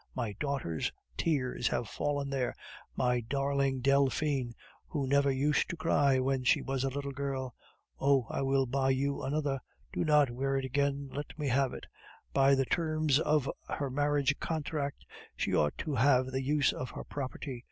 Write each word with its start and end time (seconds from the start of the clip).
my 0.15 0.33
daughter's 0.39 0.91
tears 1.15 1.67
have 1.67 1.87
fallen 1.87 2.31
there 2.31 2.55
my 2.95 3.19
darling 3.29 3.81
Delphine, 3.81 4.55
who 4.87 5.05
never 5.05 5.29
used 5.29 5.69
to 5.69 5.75
cry 5.77 6.17
when 6.17 6.43
she 6.43 6.59
was 6.59 6.83
a 6.83 6.89
little 6.89 7.11
girl! 7.11 7.53
Oh! 7.99 8.25
I 8.31 8.41
will 8.41 8.65
buy 8.65 8.89
you 8.89 9.21
another; 9.21 9.59
do 9.93 10.03
not 10.03 10.31
wear 10.31 10.57
it 10.57 10.65
again; 10.65 11.11
let 11.13 11.37
me 11.37 11.49
have 11.49 11.71
it. 11.71 11.85
By 12.33 12.55
the 12.55 12.65
terms 12.65 13.19
of 13.19 13.47
her 13.69 13.91
marriage 13.91 14.39
contract, 14.39 15.05
she 15.35 15.53
ought 15.53 15.77
to 15.77 15.93
have 15.93 16.31
the 16.31 16.41
use 16.41 16.73
of 16.73 16.89
her 16.89 17.03
property. 17.03 17.59